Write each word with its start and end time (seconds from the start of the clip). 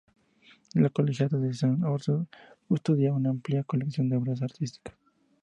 La 0.73 0.89
colegiata 0.89 1.37
de 1.37 1.53
San 1.53 1.83
Orso 1.83 2.25
custodia 2.67 3.13
una 3.13 3.29
amplia 3.29 3.61
colección 3.63 4.09
de 4.09 4.17
obras 4.17 4.41
artísticas. 4.41 4.95